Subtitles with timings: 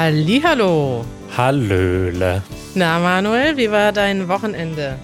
[0.00, 1.04] Hallihallo.
[1.36, 2.40] Hallöle.
[2.74, 4.96] Na Manuel, wie war dein Wochenende?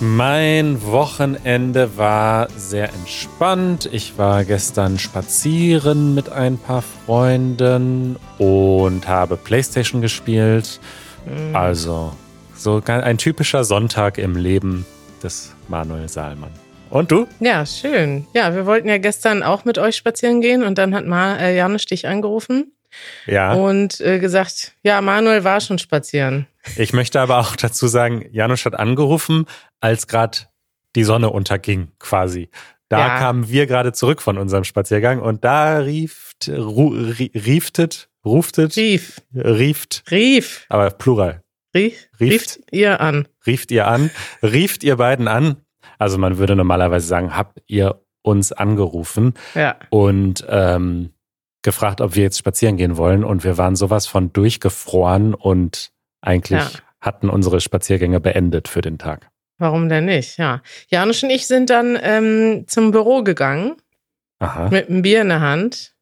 [0.00, 3.88] Mein Wochenende war sehr entspannt.
[3.92, 10.80] Ich war gestern spazieren mit ein paar Freunden und habe Playstation gespielt.
[11.24, 11.54] Mhm.
[11.54, 12.12] Also
[12.56, 14.84] so ein typischer Sonntag im Leben
[15.22, 16.50] des Manuel Saalmann.
[16.90, 17.28] Und du?
[17.38, 18.26] Ja, schön.
[18.34, 21.56] Ja, wir wollten ja gestern auch mit euch spazieren gehen und dann hat Ma äh,
[21.56, 22.72] Janusz dich angerufen
[23.26, 23.52] Ja.
[23.54, 26.46] und äh, gesagt, ja, Manuel war schon spazieren.
[26.76, 29.46] Ich möchte aber auch dazu sagen, Janusz hat angerufen,
[29.80, 30.38] als gerade
[30.94, 32.50] die Sonne unterging, quasi.
[32.88, 33.18] Da Ja.
[33.18, 39.20] kamen wir gerade zurück von unserem Spaziergang und da rieft, ru, ri- rieftet, ruftet, Rief,
[39.34, 41.42] rieft, rief, aber Plural,
[41.74, 42.32] rief, Rieft.
[42.32, 43.26] rieft ihr an.
[43.46, 44.10] rieft ihr an,
[44.42, 45.56] rieft ihr beiden an.
[45.98, 51.10] Also man würde normalerweise sagen, habt ihr uns angerufen Ja, und ähm,
[51.62, 53.24] gefragt, ob wir jetzt spazieren gehen wollen.
[53.24, 56.70] Und wir waren sowas von durchgefroren und eigentlich Ja.
[57.00, 59.28] hatten unsere Spaziergänge beendet für den Tag.
[59.58, 60.38] warum denn nicht?
[60.38, 63.76] Ja, Janusz und ich sind dann ähm, zum Büro gegangen
[64.40, 64.68] Aha.
[64.70, 65.94] mit einem Bier in der Hand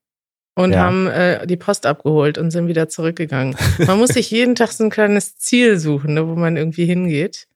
[0.55, 0.79] und Ja.
[0.81, 3.55] haben äh, die Post abgeholt und sind wieder zurückgegangen.
[3.87, 7.47] Man muss sich jeden Tag so ein kleines Ziel suchen, ne, wo man irgendwie hingeht.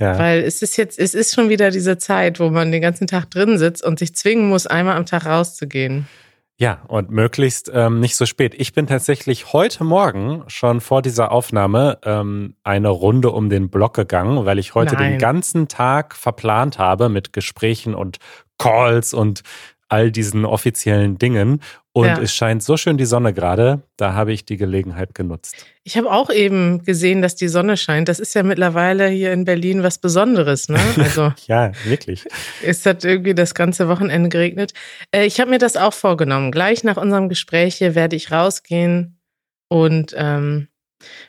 [0.00, 0.18] Ja.
[0.18, 3.30] Weil es ist jetzt, es ist schon wieder diese Zeit, wo man den ganzen Tag
[3.30, 6.08] drin sitzt und sich zwingen muss, einmal am Tag rauszugehen.
[6.56, 8.54] Ja, und möglichst ähm, nicht so spät.
[8.56, 13.94] Ich bin tatsächlich heute Morgen schon vor dieser Aufnahme ähm, eine Runde um den Block
[13.94, 15.12] gegangen, weil ich heute Nein.
[15.12, 18.18] den ganzen Tag verplant habe mit Gesprächen und
[18.56, 19.42] Calls und
[19.88, 21.60] all diesen offiziellen Dingen.
[21.96, 22.18] Und Ja.
[22.20, 25.54] es scheint so schön die Sonne gerade, da habe ich die Gelegenheit genutzt.
[25.84, 28.08] Ich habe auch eben gesehen, dass die Sonne scheint.
[28.08, 30.80] Das ist ja mittlerweile hier in Berlin was Besonderes, ne?
[30.98, 32.24] Also Ja, wirklich.
[32.64, 34.72] es hat irgendwie das ganze Wochenende geregnet.
[35.12, 36.50] Äh, ich habe mir das auch vorgenommen.
[36.50, 39.20] Gleich nach unserem Gespräch hier werde ich rausgehen
[39.68, 40.66] und ähm,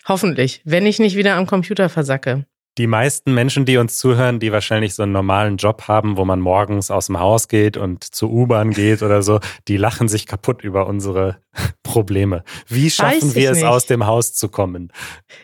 [0.07, 2.47] hoffentlich, wenn ich nicht wieder am Computer versacke.
[2.77, 6.41] Die meisten Menschen, die uns zuhören, die wahrscheinlich so einen normalen Job haben, wo man
[6.41, 10.61] morgens aus dem Haus geht und zur U-Bahn geht oder so, die lachen sich kaputt
[10.61, 11.37] über unsere
[11.83, 12.43] Probleme.
[12.67, 13.65] Wie schaffen wir es, nicht.
[13.65, 14.91] aus dem Haus zu kommen?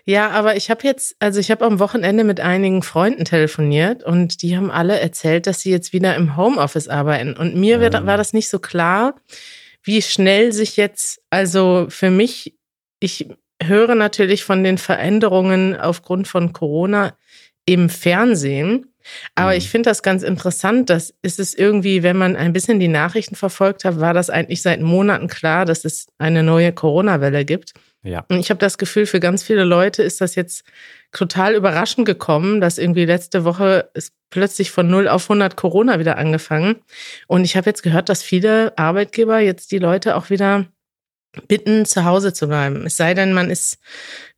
[0.03, 4.41] Ja, aber ich habe jetzt, also ich habe am Wochenende mit einigen Freunden telefoniert und
[4.41, 7.33] die haben alle erzählt, dass sie jetzt wieder im Homeoffice arbeiten.
[7.37, 8.05] Und mir Ähm.
[8.05, 9.15] war das nicht so klar,
[9.83, 12.57] wie schnell sich jetzt, also für mich,
[12.99, 13.29] ich
[13.63, 17.15] höre natürlich von den Veränderungen aufgrund von Corona
[17.65, 18.87] im Fernsehen.
[19.35, 19.57] Aber Mhm.
[19.57, 23.35] ich finde das ganz interessant, dass ist es irgendwie, wenn man ein bisschen die Nachrichten
[23.35, 27.73] verfolgt hat, war das eigentlich seit Monaten klar, dass es eine neue Corona-Welle gibt.
[28.03, 28.25] Ja.
[28.29, 30.63] Und ich habe das Gefühl, für ganz viele Leute ist das jetzt
[31.11, 36.17] total überraschend gekommen, dass irgendwie letzte Woche ist plötzlich von 0 auf 100 Corona wieder
[36.17, 36.77] angefangen.
[37.27, 40.65] Und ich habe jetzt gehört, dass viele Arbeitgeber jetzt die Leute auch wieder
[41.47, 42.85] bitten, zu Hause zu bleiben.
[42.85, 43.79] Es sei denn, man ist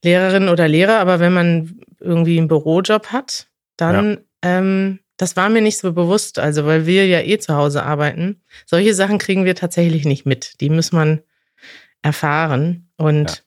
[0.03, 5.61] Lehrerin oder Lehrer, aber wenn man irgendwie einen Bürojob hat, dann, ähm, das war mir
[5.61, 8.41] nicht so bewusst, also weil wir ja eh zu Hause arbeiten.
[8.65, 10.59] Solche Sachen kriegen wir tatsächlich nicht mit.
[10.61, 11.21] Die muss man
[12.01, 12.89] erfahren.
[12.97, 13.43] Und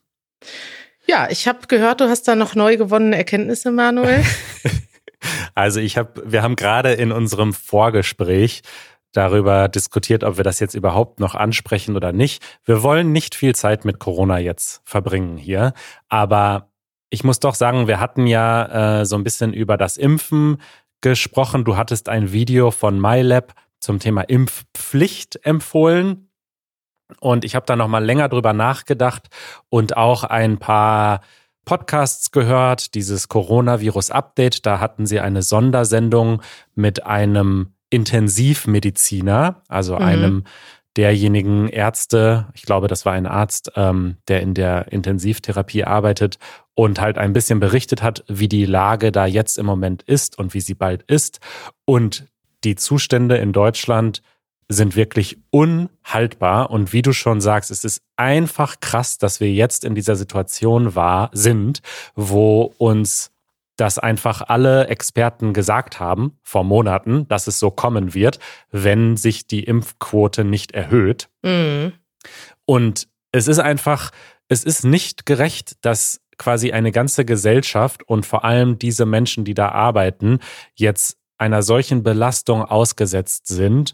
[1.05, 4.23] ja, ich habe gehört, du hast da noch neu gewonnene Erkenntnisse, Manuel.
[5.55, 8.61] Also ich habe, wir haben gerade in unserem Vorgespräch
[9.17, 12.43] darüber diskutiert, ob wir das jetzt überhaupt noch ansprechen oder nicht.
[12.63, 15.73] Wir wollen nicht viel Zeit mit Corona jetzt verbringen hier,
[16.07, 16.69] aber
[17.09, 20.61] ich muss doch sagen, wir hatten ja äh, so ein bisschen über das Impfen
[21.01, 21.63] gesprochen.
[21.63, 26.29] Du hattest ein Video von MyLab zum Thema Impfpflicht empfohlen.
[27.21, 29.27] Und ich habe da noch mal länger drüber nachgedacht
[29.69, 31.21] und auch ein paar
[31.63, 34.65] Podcasts gehört, dieses Coronavirus-Update.
[34.65, 36.41] Da hatten sie eine Sondersendung
[36.75, 40.01] mit einem Intensivmediziner, also Mhm.
[40.01, 40.43] einem
[40.95, 46.39] derjenigen Ärzte, ich glaube, das war ein Arzt, ähm, der in der Intensivtherapie arbeitet
[46.73, 50.53] und halt ein bisschen berichtet hat, wie die Lage da jetzt im Moment ist und
[50.55, 51.39] wie sie bald ist.
[51.85, 52.25] Und
[52.63, 54.23] die Zustände in Deutschland
[54.69, 56.71] sind wirklich unhaltbar.
[56.71, 60.95] Und wie du schon sagst, es ist einfach krass, dass wir jetzt in dieser Situation
[60.95, 61.81] war, sind,
[62.15, 63.31] wo uns
[63.77, 68.39] das einfach alle Experten gesagt haben vor Monaten, dass es so kommen wird,
[68.71, 71.29] wenn sich die Impfquote nicht erhöht.
[71.43, 71.93] Mhm.
[72.65, 74.11] Und es ist einfach,
[74.49, 79.53] es ist nicht gerecht, dass quasi eine ganze Gesellschaft und vor allem diese Menschen, die
[79.53, 80.39] da arbeiten,
[80.75, 83.93] jetzt einer solchen Belastung ausgesetzt sind,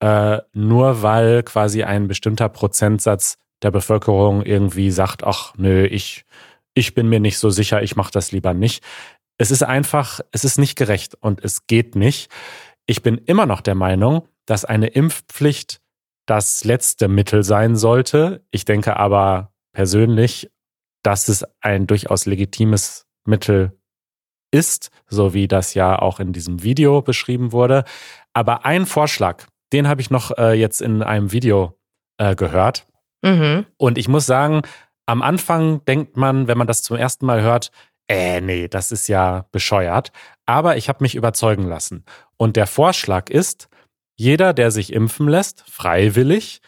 [0.00, 6.24] äh, nur weil quasi ein bestimmter Prozentsatz der Bevölkerung irgendwie sagt, ach nö, ich,
[6.74, 8.82] ich bin mir nicht so sicher, ich mache das lieber nicht.
[9.40, 12.30] Es ist einfach, es ist nicht gerecht und es geht nicht.
[12.84, 15.80] Ich bin immer noch der Meinung, dass eine Impfpflicht
[16.26, 18.44] das letzte Mittel sein sollte.
[18.50, 20.50] Ich denke aber persönlich,
[21.02, 23.80] dass es ein durchaus legitimes Mittel
[24.50, 27.84] ist, so wie das ja auch in diesem Video beschrieben wurde.
[28.34, 31.78] Aber ein Vorschlag, den habe ich noch äh, jetzt in einem Video
[32.18, 32.86] äh, gehört.
[33.22, 33.64] Mhm.
[33.78, 34.60] Und ich muss sagen,
[35.06, 37.72] am Anfang denkt man, wenn man das zum ersten Mal hört,
[38.10, 40.10] äh, nee, das ist ja bescheuert.
[40.44, 42.04] Aber ich habe mich überzeugen lassen.
[42.36, 43.68] Und der Vorschlag ist,
[44.16, 46.60] jeder, der sich impfen lässt, freiwillig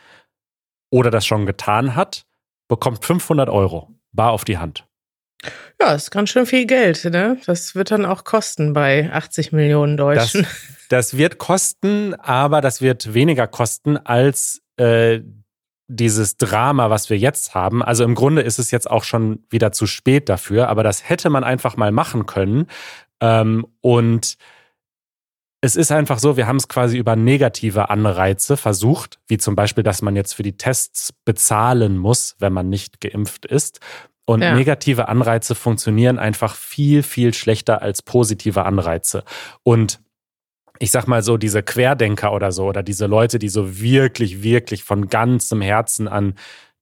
[0.88, 2.26] oder das schon getan hat,
[2.68, 4.86] bekommt 500 Euro bar auf die Hand.
[5.80, 7.36] Ja, ist ganz schön viel Geld, ne?
[7.46, 10.42] Das wird dann auch kosten bei 80 Millionen Deutschen.
[10.42, 15.18] Das, das wird kosten, aber das wird weniger kosten als äh,
[15.88, 17.82] dieses Drama, was wir jetzt haben.
[17.82, 21.30] Also im Grunde ist es jetzt auch schon wieder zu spät dafür, aber das hätte
[21.30, 22.66] man einfach mal machen können.
[23.20, 24.36] Ähm, und
[25.60, 29.84] es ist einfach so, wir haben es quasi über negative Anreize versucht, wie zum Beispiel,
[29.84, 33.78] dass man jetzt für die Tests bezahlen muss, wenn man nicht geimpft ist.
[34.26, 34.54] Und ja.
[34.54, 39.22] negative Anreize funktionieren einfach viel, viel schlechter als positive Anreize.
[39.62, 40.00] Und
[40.82, 44.82] ich sag mal so, diese Querdenker oder so, oder diese Leute, die so wirklich, wirklich
[44.82, 46.34] von ganzem Herzen an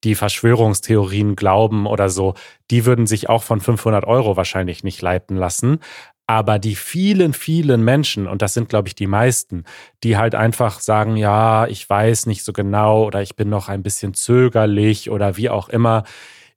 [0.05, 2.33] die Verschwörungstheorien glauben oder so,
[2.71, 5.81] die würden sich auch von 500 Euro wahrscheinlich nicht leiten lassen.
[6.27, 9.65] Aber die vielen, vielen Menschen, und das sind, glaube ich, die meisten,
[10.03, 13.83] die halt einfach sagen, ja, ich weiß nicht so genau oder ich bin noch ein
[13.83, 16.05] bisschen zögerlich oder wie auch immer,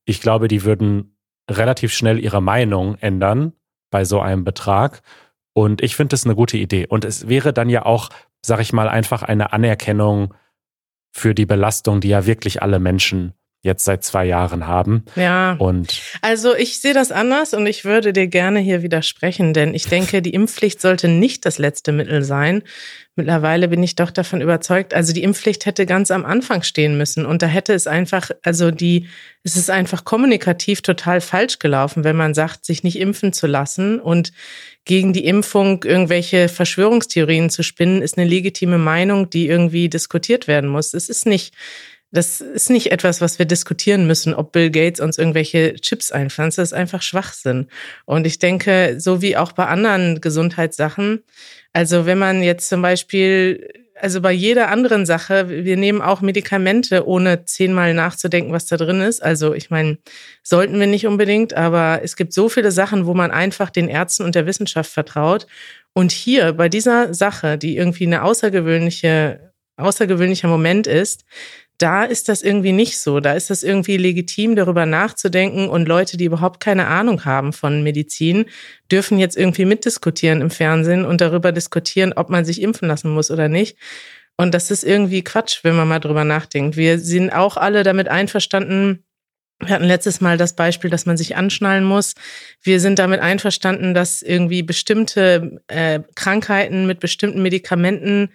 [0.06, 1.18] ich glaube, die würden
[1.52, 3.52] relativ schnell ihre Meinung ändern
[3.92, 5.02] bei so einem Betrag.
[5.54, 6.88] Und ich finde das eine gute Idee.
[6.88, 8.10] Und es wäre dann ja auch,
[8.42, 10.34] sag ich mal, einfach eine Anerkennung
[11.12, 15.06] für die Belastung, die ja wirklich alle Menschen jetzt seit zwei Jahren haben.
[15.16, 15.54] Ja.
[15.54, 19.86] Und also ich sehe das anders und ich würde dir gerne hier widersprechen, denn ich
[19.86, 22.64] denke, die Impfpflicht sollte nicht das letzte Mittel sein.
[23.16, 27.26] Mittlerweile bin ich doch davon überzeugt, also die Impfpflicht hätte ganz am Anfang stehen müssen
[27.26, 29.08] und da hätte es einfach, also die,
[29.44, 34.00] es ist einfach kommunikativ total falsch gelaufen, wenn man sagt, sich nicht impfen zu lassen
[34.00, 34.34] und
[34.84, 40.70] gegen die Impfung irgendwelche Verschwörungstheorien zu spinnen, ist eine legitime Meinung, die irgendwie diskutiert werden
[40.70, 40.94] muss.
[40.94, 41.54] Es ist nicht
[42.14, 46.60] das ist nicht etwas, was wir diskutieren müssen, ob Bill Gates uns irgendwelche Chips einpflanzt.
[46.60, 47.68] Das ist einfach Schwachsinn.
[48.06, 51.24] Und ich denke, so wie auch bei anderen Gesundheitssachen,
[51.74, 53.68] also wenn man jetzt zum Beispiel,
[54.00, 59.02] also bei jeder anderen Sache, wir nehmen auch Medikamente, ohne zehnmal nachzudenken, was da drin
[59.02, 59.24] ist.
[59.24, 59.98] Also ich meine,
[60.44, 64.22] sollten wir nicht unbedingt, aber es gibt so viele Sachen, wo man einfach den Ärzten
[64.22, 65.48] und der Wissenschaft vertraut.
[65.94, 71.26] Und hier bei dieser Sache, die irgendwie eine außergewöhnliche, außergewöhnlicher Moment ist,
[71.78, 73.20] da ist das irgendwie nicht so.
[73.20, 77.84] Da ist das irgendwie legitim, darüber nachzudenken und Leute, die überhaupt keine Ahnung haben von
[77.84, 78.46] Medizin,
[78.92, 83.32] dürfen jetzt irgendwie mitdiskutieren im Fernsehen und darüber diskutieren, ob man sich impfen lassen muss
[83.32, 83.78] oder nicht.
[84.38, 86.76] Und das ist irgendwie Quatsch, wenn man mal drüber nachdenkt.
[86.76, 89.04] Wir sind auch alle damit einverstanden,
[89.60, 92.16] wir hatten letztes Mal das Beispiel, dass man sich anschnallen muss.
[92.62, 98.32] Wir sind damit einverstanden, dass irgendwie bestimmte äh, Krankheiten mit bestimmten Medikamenten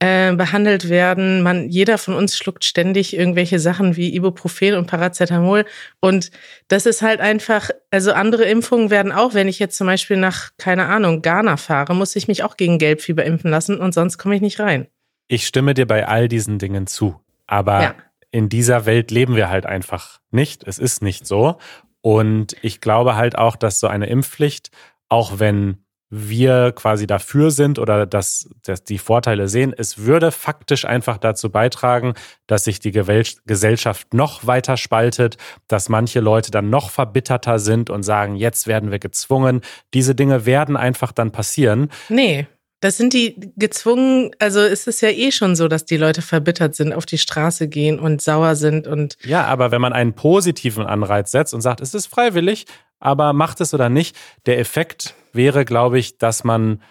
[0.00, 1.42] äh, behandelt werden.
[1.42, 5.64] Man, jeder von uns schluckt ständig irgendwelche Sachen wie Ibuprofen und Paracetamol.
[6.00, 6.30] Und
[6.68, 10.50] das ist halt einfach, also andere Impfungen werden auch, wenn ich jetzt zum Beispiel nach,
[10.58, 14.34] keine Ahnung, Ghana fahre, muss ich mich auch gegen Gelbfieber impfen lassen und sonst komme
[14.34, 14.88] ich nicht rein.
[15.28, 17.20] Ich stimme dir bei all diesen Dingen zu.
[17.46, 17.94] Aber ja.
[18.30, 20.66] in dieser Welt leben wir halt einfach nicht.
[20.66, 21.56] Es ist nicht so.
[22.00, 24.70] Und ich glaube halt auch, dass so eine Impfpflicht,
[25.08, 25.83] auch wenn
[26.16, 29.74] wir quasi dafür sind oder dass, dass die Vorteile sehen.
[29.76, 32.14] Es würde faktisch einfach dazu beitragen,
[32.46, 38.04] dass sich die Gesellschaft noch weiter spaltet, dass manche Leute dann noch verbitterter sind und
[38.04, 39.60] sagen, jetzt werden wir gezwungen.
[39.92, 41.90] Diese Dinge werden einfach dann passieren.
[42.08, 42.46] Nee.
[42.84, 46.74] Das sind die gezwungen, also ist es ja eh schon so, dass die Leute verbittert
[46.74, 49.16] sind, auf die Straße gehen und sauer sind und.
[49.24, 52.66] Ja, aber wenn man einen positiven Anreiz setzt und sagt, es ist freiwillig,
[52.98, 54.14] aber macht es oder nicht,
[54.44, 56.82] der Effekt wäre, glaube ich, dass man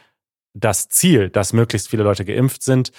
[0.55, 2.91] das Ziel, dass möglichst viele Leute geimpft sind,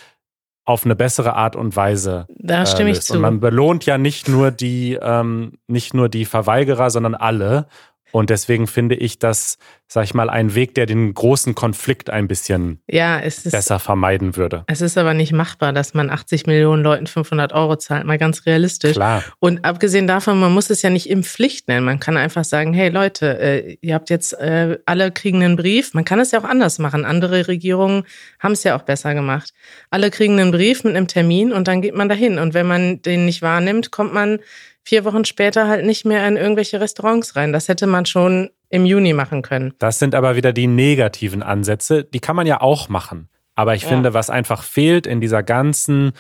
[0.65, 2.29] auf eine bessere Art und Weise.
[2.39, 3.15] Da stimme äh, ich zu.
[3.15, 7.67] Und man belohnt ja nicht nur die, ähm, nicht nur die Verweigerer, sondern alle.
[8.15, 12.29] Und deswegen finde ich das, sag ich mal, ein Weg, der den großen Konflikt ein
[12.29, 14.63] bisschen ja, ist, besser vermeiden würde.
[14.69, 18.47] Es ist aber nicht machbar, dass man 80 Millionen Leuten 500 Euro zahlt, mal ganz
[18.47, 18.93] realistisch.
[18.93, 19.25] Klar.
[19.41, 21.85] Und abgesehen davon, man muss es ja nicht im Pflicht nennen.
[21.85, 25.93] Man kann einfach sagen, hey Leute, äh, ihr habt jetzt, äh, alle kriegen einen Brief.
[25.93, 27.05] Man kann es ja auch anders machen.
[27.05, 28.05] Andere Regierungen
[28.39, 29.53] haben es ja auch besser gemacht.
[29.91, 32.39] Alle kriegen einen Brief mit einem Termin und dann geht man dahin.
[32.39, 34.39] Und wenn man den nicht wahrnimmt, kommt man
[34.85, 37.53] vier Wochen später halt nicht mehr in irgendwelche Restaurants rein.
[37.53, 39.75] Das hätte man schon im Juni machen können.
[39.79, 42.05] Das sind aber wieder die negativen Ansätze.
[42.05, 43.29] Die kann man ja auch machen.
[43.55, 43.89] Aber ich ja.
[43.89, 46.13] finde, was einfach fehlt in dieser ganzen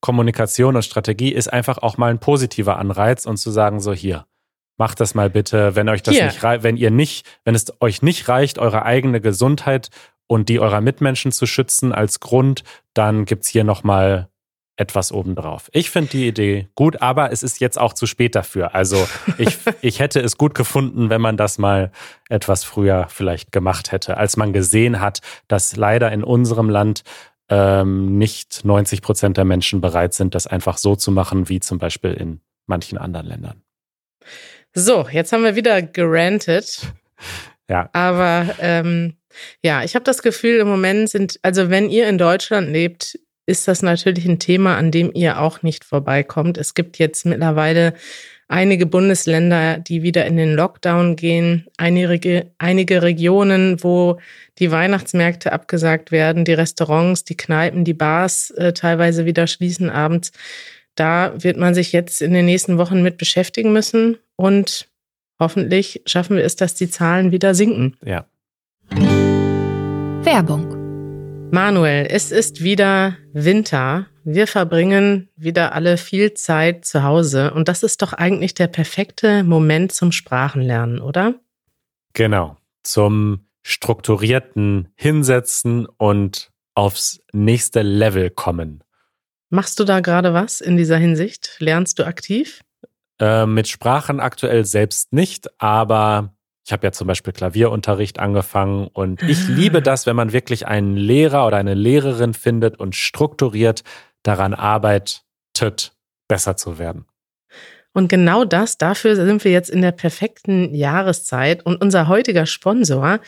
[0.00, 4.26] Kommunikation und Strategie, ist einfach auch mal ein positiver Anreiz und zu sagen, so hier,
[4.78, 6.26] Macht das mal bitte, wenn euch das Hier.
[6.26, 9.90] nicht reicht, wenn ihr nicht, wenn es euch nicht reicht, eure eigene Gesundheit
[10.28, 12.62] und die eurer Mitmenschen zu schützen als Grund,
[12.94, 14.28] dann gibt's hier nochmal
[14.78, 15.68] etwas obendrauf.
[15.72, 18.74] Ich finde die Idee gut, aber es ist jetzt auch zu spät dafür.
[18.74, 21.90] Also ich, ich hätte es gut gefunden, wenn man das mal
[22.28, 27.02] etwas früher vielleicht gemacht hätte, als man gesehen hat, dass leider in unserem Land
[27.48, 31.78] ähm, nicht 90 Prozent der Menschen bereit sind, das einfach so zu machen, wie zum
[31.78, 33.62] Beispiel in manchen anderen Ländern.
[34.74, 36.80] So, jetzt haben wir wieder gerantet.
[37.70, 37.90] Ja.
[37.92, 39.18] Aber ähm,
[39.62, 43.18] ja, ich habe das Gefühl, im Moment sind, also wenn ihr in Deutschland lebt,
[43.48, 46.58] ist das natürlich ein Thema, an dem ihr auch nicht vorbeikommt.
[46.58, 47.94] Es gibt jetzt mittlerweile
[48.46, 54.18] einige Bundesländer, die wieder in den Lockdown gehen, einige, einige Regionen, wo
[54.58, 60.32] die Weihnachtsmärkte abgesagt werden, die Restaurants, die Kneipen, die Bars äh, teilweise wieder schließen abends.
[60.94, 64.88] Da wird man sich jetzt in den nächsten Wochen mit beschäftigen müssen und
[65.40, 67.96] hoffentlich schaffen wir es, dass die Zahlen wieder sinken.
[68.04, 68.26] Ja.
[70.22, 70.77] Werbung.
[71.50, 74.06] Manuel, es ist wieder Winter.
[74.24, 79.42] Wir verbringen wieder alle viel Zeit zu Hause und das ist doch eigentlich der perfekte
[79.44, 81.34] Moment zum Sprachenlernen, oder?
[82.12, 82.56] Genau.
[82.82, 88.84] Zum strukturierten Hinsetzen und aufs nächste Level kommen.
[89.50, 91.56] Machst du da gerade was in dieser Hinsicht?
[91.58, 92.60] Lernst du aktiv?
[93.18, 96.34] Äh, mit Sprachen aktuell selbst nicht, aber
[96.68, 100.98] ich habe ja zum Beispiel Klavierunterricht angefangen und ich liebe das, wenn man wirklich einen
[100.98, 103.84] Lehrer oder eine Lehrerin findet und strukturiert
[104.22, 105.22] daran arbeitet,
[106.28, 107.06] besser zu werden.
[107.94, 113.20] Und genau das, dafür sind wir jetzt in der perfekten Jahreszeit und unser heutiger Sponsor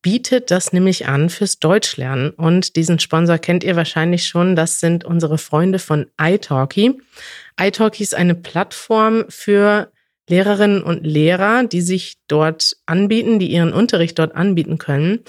[0.00, 2.30] bietet das nämlich an fürs Deutschlernen.
[2.30, 4.56] Und diesen Sponsor kennt ihr wahrscheinlich schon.
[4.56, 6.98] Das sind unsere Freunde von italki.
[7.60, 9.92] italki ist eine Plattform für
[10.28, 15.20] Lehrerinnen und Lehrer, die sich dort anbieten, die ihren Unterricht dort anbieten können.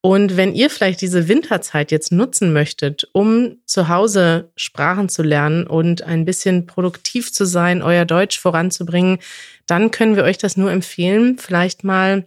[0.00, 5.66] Und wenn ihr vielleicht diese Winterzeit jetzt nutzen möchtet, um zu Hause Sprachen zu lernen
[5.66, 9.18] und ein bisschen produktiv zu sein, euer Deutsch voranzubringen,
[9.66, 12.24] dann können wir euch das nur empfehlen, vielleicht mal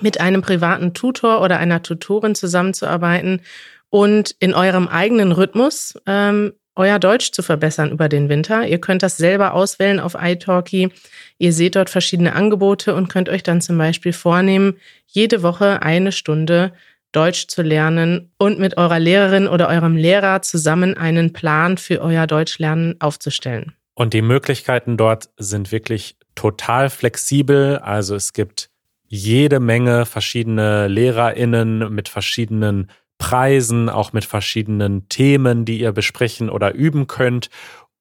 [0.00, 3.42] mit einem privaten Tutor oder einer Tutorin zusammenzuarbeiten
[3.90, 8.66] und in eurem eigenen Rhythmus ähm, euer Deutsch zu verbessern über den Winter.
[8.66, 10.90] Ihr könnt das selber auswählen auf italki.
[11.38, 14.76] Ihr seht dort verschiedene Angebote und könnt euch dann zum Beispiel vornehmen,
[15.06, 16.72] jede Woche eine Stunde
[17.12, 22.26] Deutsch zu lernen und mit eurer Lehrerin oder eurem Lehrer zusammen einen Plan für euer
[22.26, 23.72] Deutschlernen aufzustellen.
[23.94, 27.78] Und die Möglichkeiten dort sind wirklich total flexibel.
[27.78, 28.68] Also es gibt
[29.06, 36.74] jede Menge verschiedene LehrerInnen mit verschiedenen Preisen, auch mit verschiedenen Themen, die ihr besprechen oder
[36.74, 37.48] üben könnt.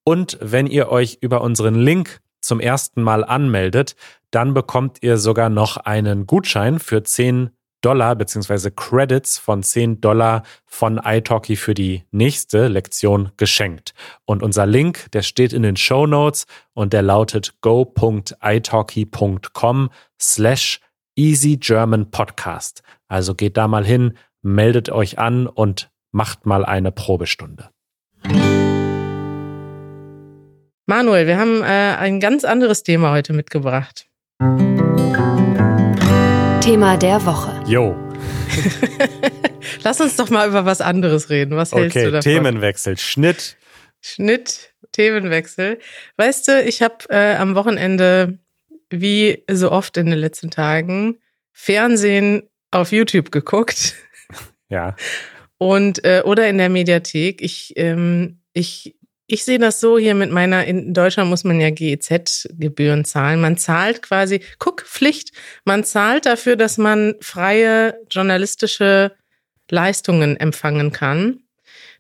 [0.03, 3.95] Und wenn ihr euch über unseren Link zum ersten Mal anmeldet,
[4.31, 7.51] dann bekommt ihr sogar noch einen Gutschein für 10
[7.83, 13.93] Dollar beziehungsweise Credits von 10 Dollar von italki für die nächste Lektion geschenkt.
[14.25, 19.89] Und unser Link, der steht in den Show Notes und der lautet go.italki.com
[20.19, 20.79] slash
[21.15, 22.81] Easy German Podcast.
[23.07, 27.69] Also geht da mal hin, meldet euch an und macht mal eine Probestunde.
[30.85, 34.05] Manuel, wir haben äh, ein ganz anderes Thema heute mitgebracht.
[36.61, 37.63] Thema der Woche.
[37.65, 37.95] Jo.
[39.83, 41.55] Lass uns doch mal über was anderes reden.
[41.55, 42.31] Was hältst Okay, du davon?
[42.31, 42.97] Themenwechsel.
[42.97, 43.57] Schnitt.
[44.01, 45.79] Schnitt, Themenwechsel.
[46.17, 48.39] Weißt du, ich habe äh, am Wochenende,
[48.89, 51.19] wie so oft in den letzten Tagen,
[51.53, 53.95] Fernsehen auf YouTube geguckt
[54.73, 54.95] Ja.
[55.57, 57.41] und äh, oder in der Mediathek.
[57.41, 61.69] Ich ähm, ich ich sehe das so hier mit meiner, in Deutschland muss man ja
[61.69, 63.39] GEZ-Gebühren zahlen.
[63.39, 65.31] Man zahlt quasi, guck, Pflicht,
[65.63, 69.13] man zahlt dafür, dass man freie journalistische
[69.71, 71.39] Leistungen empfangen kann.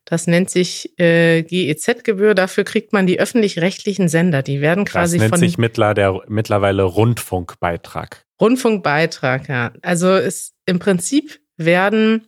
[0.05, 2.35] Das nennt sich äh, GEZ-Gebühr.
[2.35, 4.43] Dafür kriegt man die öffentlich-rechtlichen Sender.
[4.43, 8.25] Die werden Das quasi nennt von sich mittler, der, mittlerweile Rundfunkbeitrag.
[8.41, 9.71] Rundfunkbeitrag, ja.
[9.81, 12.27] Also es im Prinzip werden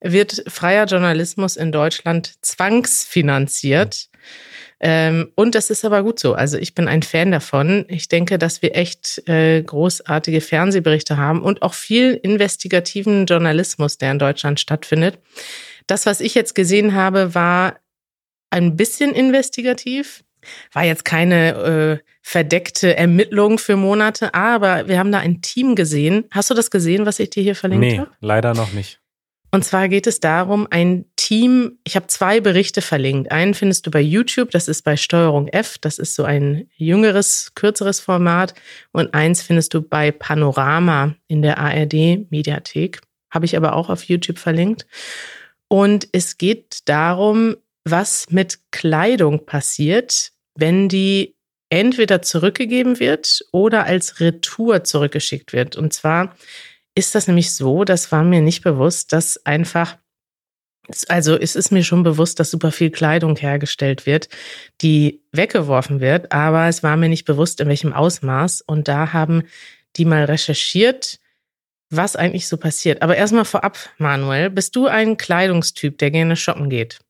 [0.00, 4.08] wird freier Journalismus in Deutschland zwangsfinanziert.
[4.82, 6.32] Ähm, und das ist aber gut so.
[6.32, 7.84] Also ich bin ein Fan davon.
[7.88, 14.12] Ich denke, dass wir echt äh, großartige Fernsehberichte haben und auch viel investigativen Journalismus, der
[14.12, 15.18] in Deutschland stattfindet.
[15.86, 17.76] Das, was ich jetzt gesehen habe, war
[18.48, 20.24] ein bisschen investigativ.
[20.72, 26.24] War jetzt keine äh, verdeckte Ermittlung für Monate, aber wir haben da ein Team gesehen.
[26.30, 28.10] Hast du das gesehen, was ich dir hier verlinkt Nee, habe?
[28.20, 28.99] leider noch nicht.
[29.52, 33.32] Und zwar geht es darum, ein Team, ich habe zwei Berichte verlinkt.
[33.32, 37.52] Einen findest du bei YouTube, das ist bei Steuerung F, das ist so ein jüngeres,
[37.56, 38.54] kürzeres Format.
[38.92, 43.00] Und eins findest du bei Panorama in der ARD Mediathek.
[43.30, 44.86] Habe ich aber auch auf YouTube verlinkt.
[45.66, 51.34] Und es geht darum, was mit Kleidung passiert, wenn die
[51.70, 55.76] entweder zurückgegeben wird oder als Retour zurückgeschickt wird.
[55.76, 56.36] Und zwar
[56.94, 59.96] ist das nämlich so, das war mir nicht bewusst, dass einfach
[61.08, 64.28] also es ist mir schon bewusst, dass super viel Kleidung hergestellt wird,
[64.80, 68.62] die weggeworfen wird, aber es war mir nicht bewusst, in welchem Ausmaß.
[68.62, 69.44] Und da haben
[69.96, 71.20] die mal recherchiert,
[71.90, 73.02] was eigentlich so passiert.
[73.02, 77.00] Aber erstmal vorab, Manuel, bist du ein Kleidungstyp, der gerne shoppen geht?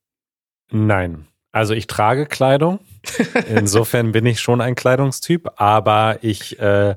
[0.71, 1.27] Nein.
[1.51, 2.79] Also ich trage Kleidung.
[3.49, 6.95] Insofern bin ich schon ein Kleidungstyp, aber ich äh,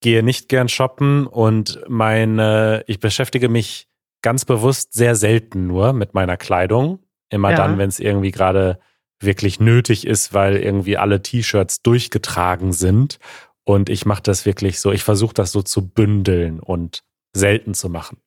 [0.00, 3.88] gehe nicht gern shoppen und meine, ich beschäftige mich
[4.22, 7.00] ganz bewusst sehr selten nur mit meiner Kleidung.
[7.30, 7.56] Immer ja.
[7.56, 8.78] dann, wenn es irgendwie gerade
[9.20, 13.18] wirklich nötig ist, weil irgendwie alle T-Shirts durchgetragen sind.
[13.64, 17.88] Und ich mache das wirklich so, ich versuche das so zu bündeln und selten zu
[17.88, 18.18] machen.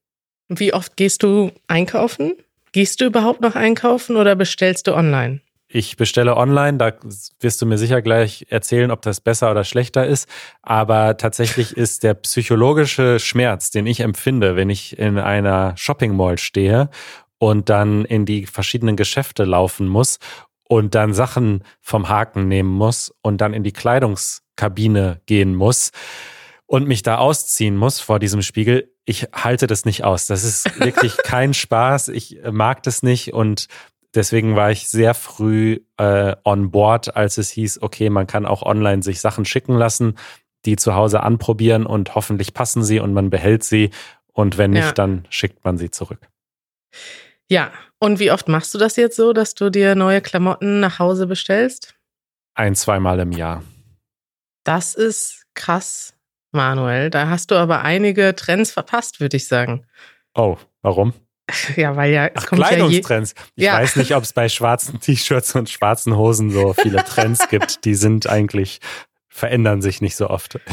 [0.49, 2.33] Wie oft gehst du einkaufen?
[2.71, 5.41] Gehst du überhaupt noch einkaufen oder bestellst du online?
[5.71, 6.93] Ich bestelle online, da
[7.41, 10.27] wirst du mir sicher gleich erzählen, ob das besser oder schlechter ist.
[10.63, 16.39] Aber tatsächlich ist der psychologische Schmerz, den ich empfinde, wenn ich in einer Shopping Mall
[16.39, 16.89] stehe
[17.37, 20.17] und dann in die verschiedenen Geschäfte laufen muss
[20.67, 25.91] und dann Sachen vom Haken nehmen muss und dann in die Kleidungskabine gehen muss
[26.65, 28.91] und mich da ausziehen muss vor diesem Spiegel.
[29.05, 30.25] Ich halte das nicht aus.
[30.25, 32.07] Das ist wirklich kein Spaß.
[32.07, 33.67] Ich mag das nicht und
[34.15, 38.63] deswegen war ich sehr früh äh, on board, als es hieß, okay, man kann auch
[38.63, 40.17] online sich Sachen schicken lassen,
[40.65, 43.91] die zu Hause anprobieren und hoffentlich passen sie und man behält sie.
[44.33, 44.91] Und wenn nicht, ja.
[44.91, 46.29] dann schickt man sie zurück.
[47.47, 50.99] Ja, und wie oft machst du das jetzt so, dass du dir neue Klamotten nach
[50.99, 51.95] Hause bestellst?
[52.53, 53.63] Ein, zweimal im Jahr.
[54.63, 56.13] Das ist krass,
[56.51, 57.09] Manuel.
[57.09, 59.85] Da hast du aber einige Trends verpasst, würde ich sagen.
[60.35, 61.13] Oh, warum?
[61.75, 62.27] Ja, weil ja.
[62.27, 63.33] Es Ach, Kleidungstrends.
[63.35, 63.73] Ja ich ja.
[63.73, 67.85] weiß nicht, ob es bei schwarzen T-Shirts und schwarzen Hosen so viele Trends gibt.
[67.85, 68.79] Die sind eigentlich,
[69.27, 70.59] verändern sich nicht so oft.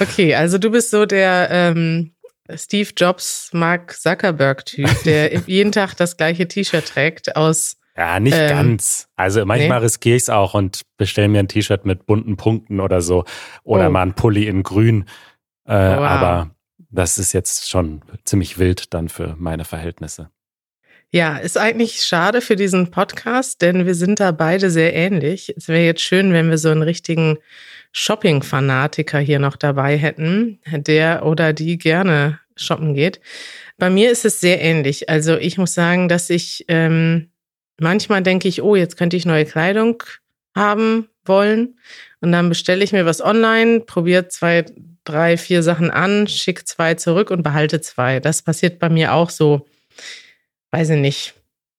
[0.00, 2.14] Okay, also du bist so der ähm,
[2.52, 7.76] Steve Jobs, Mark Zuckerberg-Typ, der jeden Tag das gleiche T-Shirt trägt aus.
[7.96, 9.08] Ja, nicht ähm, ganz.
[9.14, 9.84] Also manchmal nee.
[9.84, 13.24] riskiere ich es auch und bestelle mir ein T-Shirt mit bunten Punkten oder so.
[13.62, 13.90] Oder oh.
[13.90, 15.04] mal ein Pulli in grün.
[15.64, 16.00] Äh, wow.
[16.00, 16.50] Aber
[16.94, 20.30] das ist jetzt schon ziemlich wild dann für meine Verhältnisse.
[21.10, 25.54] Ja, ist eigentlich schade für diesen Podcast, denn wir sind da beide sehr ähnlich.
[25.56, 27.38] Es wäre jetzt schön, wenn wir so einen richtigen
[27.92, 33.20] Shopping-Fanatiker hier noch dabei hätten, der oder die gerne shoppen geht.
[33.78, 35.08] Bei mir ist es sehr ähnlich.
[35.08, 37.30] Also ich muss sagen, dass ich ähm,
[37.78, 40.02] manchmal denke ich, oh, jetzt könnte ich neue Kleidung
[40.56, 41.78] haben wollen.
[42.20, 44.64] Und dann bestelle ich mir was online, probiere zwei,
[45.04, 48.20] drei, vier Sachen an, schicke zwei zurück und behalte zwei.
[48.20, 49.66] Das passiert bei mir auch so,
[50.70, 51.34] weiß ich nicht.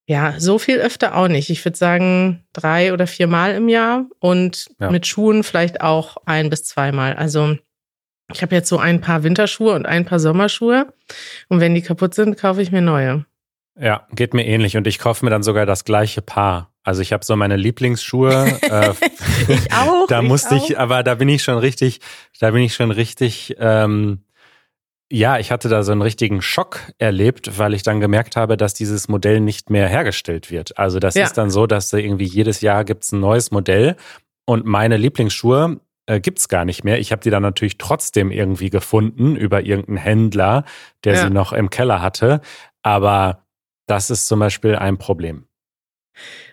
[0.07, 1.49] Ja, so viel öfter auch nicht.
[1.49, 4.91] Ich würde sagen, drei oder viermal im Jahr und ja.
[4.91, 7.13] mit Schuhen vielleicht auch ein bis zweimal.
[7.13, 7.57] Also
[8.31, 10.93] ich habe jetzt so ein paar Winterschuhe und ein paar Sommerschuhe.
[11.49, 13.25] Und wenn die kaputt sind, kaufe ich mir neue.
[13.79, 14.77] Ja, geht mir ähnlich.
[14.77, 16.71] Und ich kaufe mir dann sogar das gleiche Paar.
[16.85, 18.59] Also ich habe so meine Lieblingsschuhe.
[18.61, 18.93] äh,
[19.49, 20.07] ich auch.
[20.07, 20.69] da ich musste auch.
[20.69, 21.99] ich, aber da bin ich schon richtig,
[22.39, 24.21] da bin ich schon richtig, ähm,
[25.11, 28.73] ja, ich hatte da so einen richtigen Schock erlebt, weil ich dann gemerkt habe, dass
[28.75, 30.77] dieses Modell nicht mehr hergestellt wird.
[30.77, 31.25] Also das ja.
[31.25, 33.95] ist dann so, dass irgendwie jedes Jahr gibt's ein neues Modell
[34.45, 36.99] und meine Lieblingsschuhe äh, gibt's gar nicht mehr.
[36.99, 40.65] Ich habe die dann natürlich trotzdem irgendwie gefunden über irgendeinen Händler,
[41.03, 41.23] der ja.
[41.23, 42.41] sie noch im Keller hatte.
[42.83, 43.43] Aber
[43.87, 45.47] das ist zum Beispiel ein Problem.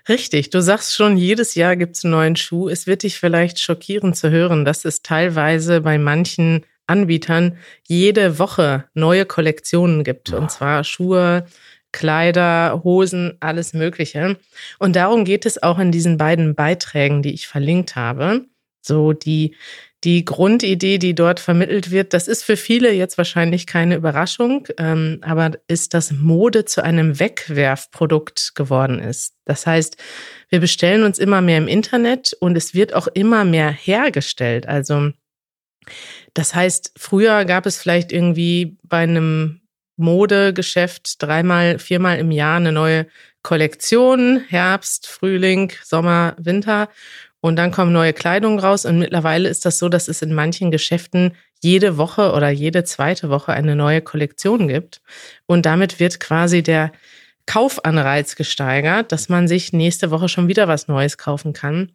[0.08, 2.68] Richtig, du sagst schon, jedes Jahr gibt es einen neuen Schuh.
[2.68, 8.84] Es wird dich vielleicht schockieren zu hören, dass es teilweise bei manchen Anbietern jede Woche
[8.94, 10.32] neue Kollektionen gibt.
[10.32, 11.46] Und zwar Schuhe,
[11.92, 14.38] Kleider, Hosen, alles Mögliche.
[14.78, 18.46] Und darum geht es auch in diesen beiden Beiträgen, die ich verlinkt habe.
[18.80, 19.54] So die
[20.04, 25.20] die Grundidee, die dort vermittelt wird, das ist für viele jetzt wahrscheinlich keine Überraschung, ähm,
[25.22, 29.34] aber ist, dass Mode zu einem Wegwerfprodukt geworden ist.
[29.44, 29.96] Das heißt,
[30.48, 34.66] wir bestellen uns immer mehr im Internet und es wird auch immer mehr hergestellt.
[34.66, 35.12] Also
[36.34, 39.60] das heißt, früher gab es vielleicht irgendwie bei einem
[39.96, 43.06] Modegeschäft dreimal, viermal im Jahr eine neue
[43.42, 46.88] Kollektion, Herbst, Frühling, Sommer, Winter.
[47.42, 48.86] Und dann kommen neue Kleidung raus.
[48.86, 53.30] Und mittlerweile ist das so, dass es in manchen Geschäften jede Woche oder jede zweite
[53.30, 55.02] Woche eine neue Kollektion gibt.
[55.46, 56.92] Und damit wird quasi der
[57.46, 61.90] Kaufanreiz gesteigert, dass man sich nächste Woche schon wieder was Neues kaufen kann.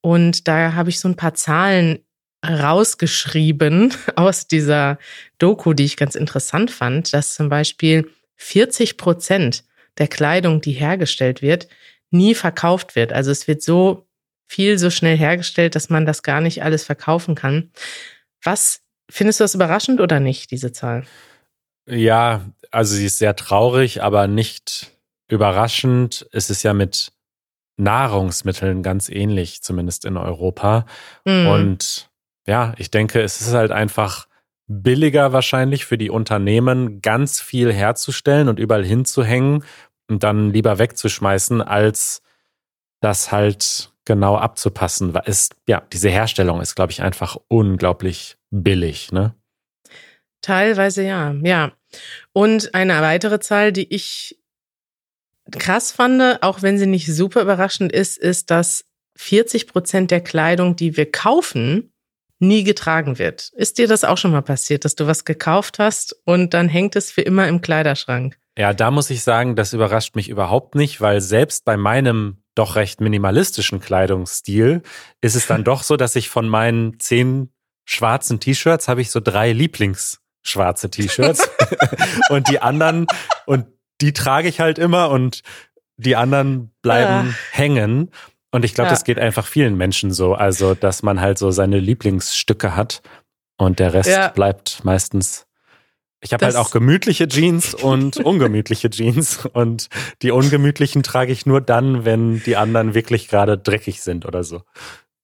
[0.00, 1.98] Und da habe ich so ein paar Zahlen
[2.42, 4.98] rausgeschrieben aus dieser
[5.36, 9.64] Doku, die ich ganz interessant fand, dass zum Beispiel 40 Prozent
[9.98, 11.68] der Kleidung, die hergestellt wird,
[12.10, 13.12] nie verkauft wird.
[13.12, 14.05] Also es wird so
[14.46, 17.70] viel so schnell hergestellt, dass man das gar nicht alles verkaufen kann.
[18.42, 18.80] Was
[19.10, 21.04] findest du das überraschend oder nicht, diese Zahl?
[21.88, 24.92] Ja, also sie ist sehr traurig, aber nicht
[25.28, 26.26] überraschend.
[26.32, 27.12] Es ist ja mit
[27.76, 30.86] Nahrungsmitteln ganz ähnlich, zumindest in Europa.
[31.24, 31.46] Mhm.
[31.48, 32.10] Und
[32.46, 34.26] ja, ich denke, es ist halt einfach
[34.68, 39.64] billiger wahrscheinlich für die Unternehmen, ganz viel herzustellen und überall hinzuhängen
[40.08, 42.22] und dann lieber wegzuschmeißen, als
[43.00, 45.12] das halt genau abzupassen.
[45.12, 49.34] Weil es, ja, diese Herstellung ist, glaube ich, einfach unglaublich billig, ne?
[50.40, 51.72] Teilweise ja, ja.
[52.32, 54.38] Und eine weitere Zahl, die ich
[55.50, 58.84] krass fand, auch wenn sie nicht super überraschend ist, ist, dass
[59.16, 61.92] 40 Prozent der Kleidung, die wir kaufen,
[62.38, 63.50] nie getragen wird.
[63.54, 66.96] Ist dir das auch schon mal passiert, dass du was gekauft hast und dann hängt
[66.96, 68.38] es für immer im Kleiderschrank?
[68.58, 72.74] Ja, da muss ich sagen, das überrascht mich überhaupt nicht, weil selbst bei meinem doch
[72.74, 74.82] recht minimalistischen Kleidungsstil
[75.20, 77.52] ist es dann doch so, dass ich von meinen zehn
[77.84, 81.48] schwarzen T-Shirts habe ich so drei Lieblingsschwarze T-Shirts
[82.30, 83.06] und die anderen
[83.46, 83.66] und
[84.00, 85.42] die trage ich halt immer und
[85.96, 87.34] die anderen bleiben ja.
[87.52, 88.10] hängen.
[88.50, 88.92] Und ich glaube, ja.
[88.92, 90.34] das geht einfach vielen Menschen so.
[90.34, 93.02] Also, dass man halt so seine Lieblingsstücke hat
[93.58, 94.28] und der Rest ja.
[94.28, 95.45] bleibt meistens.
[96.20, 99.46] Ich habe halt auch gemütliche Jeans und ungemütliche Jeans.
[99.52, 99.88] Und
[100.22, 104.62] die ungemütlichen trage ich nur dann, wenn die anderen wirklich gerade dreckig sind oder so.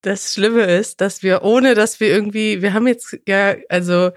[0.03, 4.11] Das Schlimme ist, dass wir, ohne dass wir irgendwie, wir haben jetzt ja, also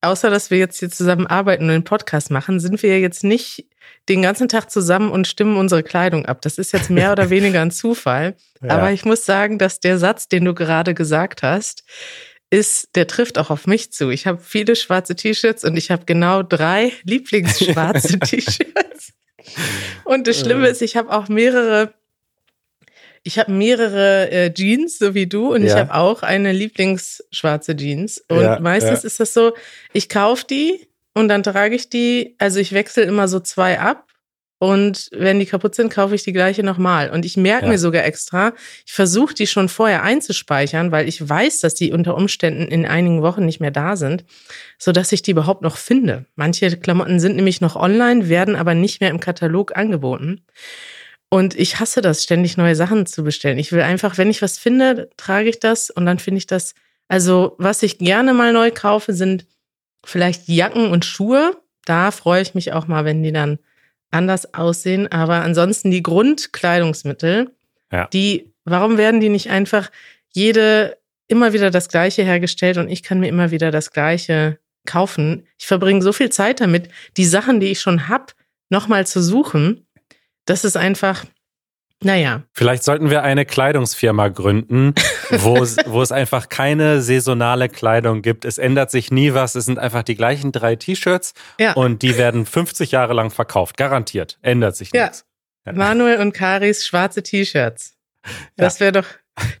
[0.00, 3.66] außer dass wir jetzt hier zusammen arbeiten und einen Podcast machen, sind wir jetzt nicht
[4.08, 6.42] den ganzen Tag zusammen und stimmen unsere Kleidung ab.
[6.42, 8.34] Das ist jetzt mehr oder weniger ein Zufall.
[8.62, 8.70] Ja.
[8.70, 11.84] Aber ich muss sagen, dass der Satz, den du gerade gesagt hast,
[12.50, 14.10] ist, der trifft auch auf mich zu.
[14.10, 19.12] Ich habe viele schwarze T-Shirts und ich habe genau drei Lieblingsschwarze T-Shirts.
[20.04, 21.94] Und das Schlimme ist, ich habe auch mehrere
[23.22, 25.68] ich habe mehrere äh, Jeans, so wie du, und ja.
[25.68, 28.24] ich habe auch eine Lieblingsschwarze Jeans.
[28.28, 29.06] Und ja, meistens ja.
[29.06, 29.52] ist das so,
[29.92, 34.06] ich kaufe die und dann trage ich die, also ich wechsle immer so zwei ab.
[34.62, 37.08] Und wenn die kaputt sind, kaufe ich die gleiche nochmal.
[37.08, 38.52] Und ich merke mir sogar extra,
[38.84, 43.22] ich versuche die schon vorher einzuspeichern, weil ich weiß, dass die unter Umständen in einigen
[43.22, 44.26] Wochen nicht mehr da sind,
[44.78, 46.26] so dass ich die überhaupt noch finde.
[46.36, 50.42] Manche Klamotten sind nämlich noch online, werden aber nicht mehr im Katalog angeboten.
[51.30, 53.58] Und ich hasse das, ständig neue Sachen zu bestellen.
[53.58, 56.74] Ich will einfach, wenn ich was finde, trage ich das und dann finde ich das.
[57.08, 59.46] Also, was ich gerne mal neu kaufe, sind
[60.04, 61.56] vielleicht Jacken und Schuhe.
[61.86, 63.58] Da freue ich mich auch mal, wenn die dann
[64.10, 65.10] anders aussehen.
[65.10, 67.50] Aber ansonsten die Grundkleidungsmittel,
[67.92, 68.06] ja.
[68.12, 69.90] die, warum werden die nicht einfach
[70.32, 75.46] jede immer wieder das Gleiche hergestellt und ich kann mir immer wieder das Gleiche kaufen?
[75.58, 78.34] Ich verbringe so viel Zeit damit, die Sachen, die ich schon hab,
[78.68, 79.86] nochmal zu suchen
[80.50, 81.24] das ist einfach,
[82.02, 82.44] naja.
[82.54, 84.94] Vielleicht sollten wir eine Kleidungsfirma gründen,
[85.30, 88.46] wo, wo es einfach keine saisonale Kleidung gibt.
[88.46, 89.54] Es ändert sich nie was.
[89.54, 91.74] Es sind einfach die gleichen drei T-Shirts ja.
[91.74, 93.76] und die werden 50 Jahre lang verkauft.
[93.76, 94.38] Garantiert.
[94.40, 95.04] Ändert sich ja.
[95.04, 95.26] nichts.
[95.66, 95.72] Ja.
[95.74, 97.96] Manuel und Karis schwarze T-Shirts.
[98.56, 99.06] Das wäre doch,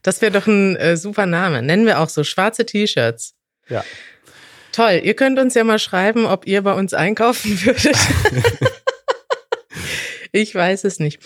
[0.02, 1.62] das wäre doch ein äh, super Name.
[1.62, 3.34] Nennen wir auch so schwarze T-Shirts.
[3.68, 3.84] Ja.
[4.72, 5.00] Toll.
[5.02, 7.96] Ihr könnt uns ja mal schreiben, ob ihr bei uns einkaufen würdet.
[10.32, 11.20] Ich weiß es nicht.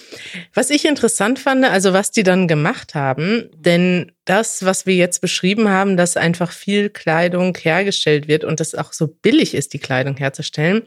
[0.54, 5.20] Was ich interessant fand, also was die dann gemacht haben, denn das, was wir jetzt
[5.20, 9.78] beschrieben haben, dass einfach viel Kleidung hergestellt wird und es auch so billig ist, die
[9.78, 10.82] Kleidung herzustellen,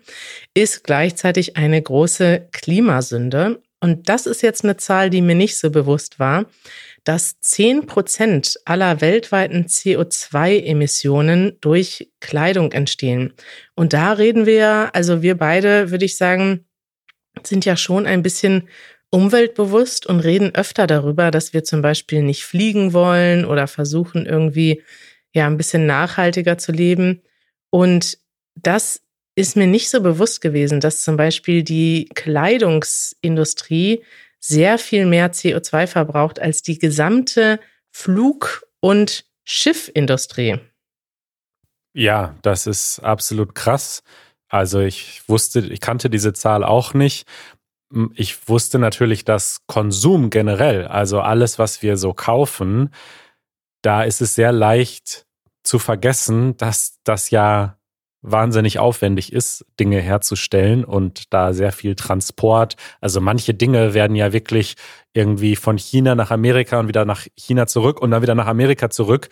[0.53, 3.61] ist gleichzeitig eine große Klimasünde.
[3.79, 6.45] Und das ist jetzt eine Zahl, die mir nicht so bewusst war,
[7.03, 13.33] dass 10 Prozent aller weltweiten CO2-Emissionen durch Kleidung entstehen.
[13.75, 16.66] Und da reden wir, also wir beide, würde ich sagen,
[17.43, 18.67] sind ja schon ein bisschen
[19.09, 24.83] umweltbewusst und reden öfter darüber, dass wir zum Beispiel nicht fliegen wollen oder versuchen irgendwie
[25.33, 27.21] ja ein bisschen nachhaltiger zu leben.
[27.69, 28.17] Und
[28.55, 29.01] das
[29.35, 34.03] ist mir nicht so bewusst gewesen, dass zum Beispiel die Kleidungsindustrie
[34.39, 37.59] sehr viel mehr CO2 verbraucht als die gesamte
[37.91, 40.59] Flug- und Schiffindustrie.
[41.93, 44.03] Ja, das ist absolut krass.
[44.49, 47.27] Also ich wusste, ich kannte diese Zahl auch nicht.
[48.15, 52.89] Ich wusste natürlich, dass Konsum generell, also alles, was wir so kaufen,
[53.81, 55.25] da ist es sehr leicht
[55.63, 57.77] zu vergessen, dass das ja
[58.21, 62.75] wahnsinnig aufwendig ist, Dinge herzustellen und da sehr viel Transport.
[62.99, 64.75] Also manche Dinge werden ja wirklich
[65.13, 68.89] irgendwie von China nach Amerika und wieder nach China zurück und dann wieder nach Amerika
[68.89, 69.29] zurück.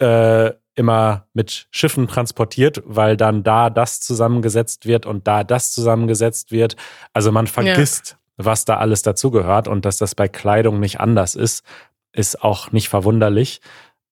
[0.00, 6.52] Äh, immer mit Schiffen transportiert, weil dann da das zusammengesetzt wird und da das zusammengesetzt
[6.52, 6.76] wird.
[7.12, 8.44] Also man vergisst, ja.
[8.46, 11.64] was da alles dazugehört und dass das bei Kleidung nicht anders ist,
[12.12, 13.60] ist auch nicht verwunderlich.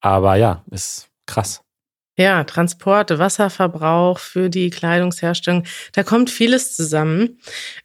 [0.00, 1.62] Aber ja, ist krass.
[2.18, 7.38] Ja, Transport, Wasserverbrauch für die Kleidungsherstellung, da kommt vieles zusammen.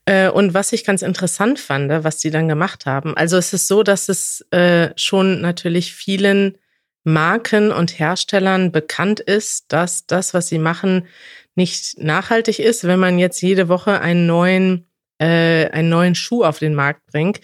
[0.06, 3.68] Äh, und was ich ganz interessant fand, was die dann gemacht haben, also es ist
[3.68, 6.58] so, dass es äh, schon natürlich vielen
[7.04, 11.08] Marken und Herstellern bekannt ist, dass das, was sie machen,
[11.56, 14.88] nicht nachhaltig ist, wenn man jetzt jede Woche einen neuen,
[15.20, 17.42] äh, einen neuen Schuh auf den Markt bringt.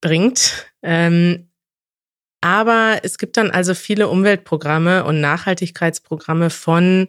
[0.00, 0.66] bringt.
[0.82, 1.50] Ähm,
[2.40, 7.08] aber es gibt dann also viele Umweltprogramme und Nachhaltigkeitsprogramme von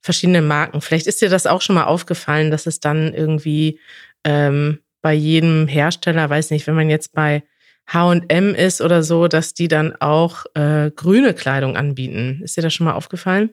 [0.00, 0.80] verschiedenen Marken.
[0.80, 3.78] Vielleicht ist dir das auch schon mal aufgefallen, dass es dann irgendwie
[4.24, 7.42] ähm, bei jedem Hersteller, weiß nicht, wenn man jetzt bei
[7.92, 12.40] H&M ist oder so, dass die dann auch äh, grüne Kleidung anbieten.
[12.42, 13.50] Ist dir das schon mal aufgefallen?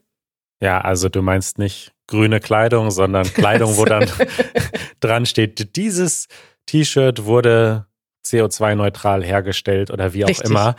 [0.62, 4.10] Ja, also du meinst nicht grüne Kleidung, sondern Kleidung, wo dann
[5.00, 6.28] dran steht, dieses
[6.68, 7.88] T-Shirt wurde
[8.26, 10.50] CO2-neutral hergestellt oder wie auch Richtig.
[10.50, 10.76] immer.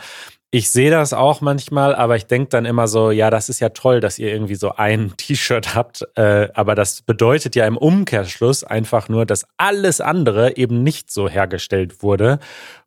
[0.51, 3.69] Ich sehe das auch manchmal, aber ich denke dann immer so, ja, das ist ja
[3.69, 8.63] toll, dass ihr irgendwie so ein T-Shirt habt, äh, aber das bedeutet ja im Umkehrschluss
[8.63, 12.39] einfach nur, dass alles andere eben nicht so hergestellt wurde.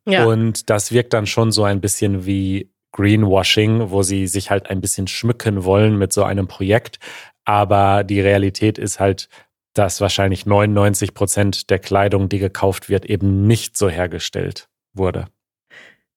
[0.05, 0.25] Ja.
[0.25, 4.81] Und das wirkt dann schon so ein bisschen wie Greenwashing, wo sie sich halt ein
[4.81, 6.99] bisschen schmücken wollen mit so einem Projekt.
[7.45, 9.29] Aber die Realität ist halt,
[9.73, 15.27] dass wahrscheinlich 99 Prozent der Kleidung, die gekauft wird, eben nicht so hergestellt wurde.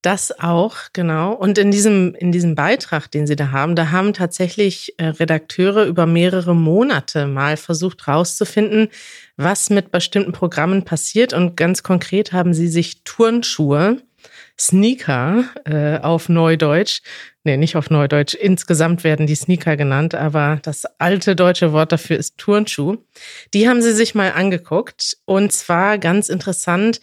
[0.06, 1.32] Das auch, genau.
[1.32, 5.84] Und in diesem, in diesem Beitrag, den Sie da haben, da haben tatsächlich äh, Redakteure
[5.84, 8.86] über mehrere Monate mal versucht herauszufinden,
[9.36, 11.32] was mit bestimmten Programmen passiert.
[11.32, 14.00] Und ganz konkret haben sie sich Turnschuhe,
[14.58, 17.02] Sneaker äh, auf Neudeutsch,
[17.44, 22.16] nee, nicht auf Neudeutsch, insgesamt werden die Sneaker genannt, aber das alte deutsche Wort dafür
[22.16, 22.96] ist Turnschuh.
[23.52, 25.18] Die haben sie sich mal angeguckt.
[25.26, 27.00] Und zwar ganz interessant,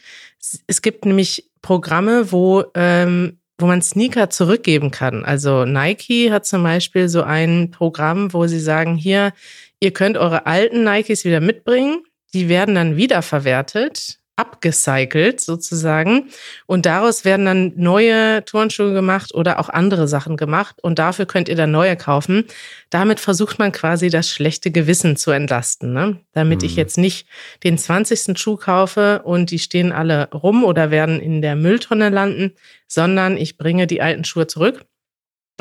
[0.67, 5.23] es gibt nämlich Programme, wo, ähm, wo man Sneaker zurückgeben kann.
[5.23, 9.31] Also Nike hat zum Beispiel so ein Programm, wo sie sagen, hier,
[9.79, 12.03] ihr könnt eure alten Nikes wieder mitbringen.
[12.33, 16.29] Die werden dann wiederverwertet abgecycelt sozusagen.
[16.65, 20.77] Und daraus werden dann neue Turnschuhe gemacht oder auch andere Sachen gemacht.
[20.81, 22.45] Und dafür könnt ihr dann neue kaufen.
[22.89, 25.93] Damit versucht man quasi das schlechte Gewissen zu entlasten.
[25.93, 26.19] Ne?
[26.31, 26.65] Damit mhm.
[26.65, 27.27] ich jetzt nicht
[27.63, 28.37] den 20.
[28.37, 32.53] Schuh kaufe und die stehen alle rum oder werden in der Mülltonne landen,
[32.87, 34.83] sondern ich bringe die alten Schuhe zurück.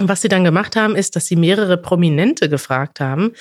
[0.01, 3.33] Und was sie dann gemacht haben, ist, dass sie mehrere Prominente gefragt haben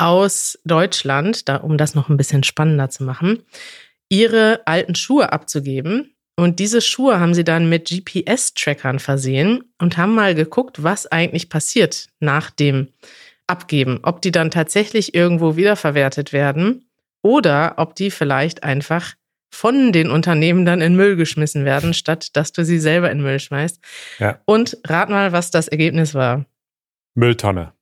[0.00, 3.42] aus Deutschland, da, um das noch ein bisschen spannender zu machen
[4.08, 6.14] ihre alten Schuhe abzugeben.
[6.36, 11.48] Und diese Schuhe haben sie dann mit GPS-Trackern versehen und haben mal geguckt, was eigentlich
[11.48, 12.88] passiert nach dem
[13.48, 14.00] Abgeben.
[14.02, 16.88] Ob die dann tatsächlich irgendwo wiederverwertet werden
[17.22, 19.14] oder ob die vielleicht einfach
[19.50, 23.40] von den Unternehmen dann in Müll geschmissen werden, statt dass du sie selber in Müll
[23.40, 23.80] schmeißt.
[24.18, 24.40] Ja.
[24.44, 26.44] Und rat mal, was das Ergebnis war.
[27.14, 27.72] Mülltonne.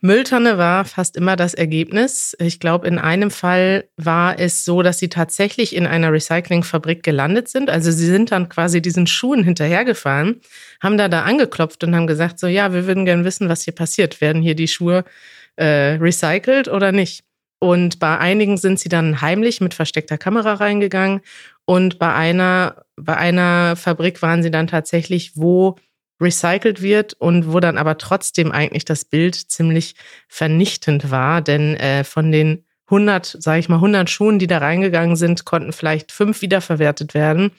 [0.00, 2.36] Mülltonne war fast immer das Ergebnis.
[2.38, 7.48] Ich glaube, in einem Fall war es so, dass sie tatsächlich in einer Recyclingfabrik gelandet
[7.48, 7.70] sind.
[7.70, 10.40] Also sie sind dann quasi diesen Schuhen hinterhergefahren,
[10.82, 13.74] haben da da angeklopft und haben gesagt, so ja, wir würden gerne wissen, was hier
[13.74, 14.20] passiert.
[14.20, 15.04] Werden hier die Schuhe
[15.56, 17.24] äh, recycelt oder nicht?
[17.60, 21.20] Und bei einigen sind sie dann heimlich mit versteckter Kamera reingegangen.
[21.64, 25.76] Und bei einer, bei einer Fabrik waren sie dann tatsächlich, wo
[26.22, 29.94] recycelt wird und wo dann aber trotzdem eigentlich das Bild ziemlich
[30.28, 35.16] vernichtend war, denn äh, von den 100, sage ich mal, 100 Schuhen, die da reingegangen
[35.16, 37.50] sind, konnten vielleicht fünf wiederverwertet werden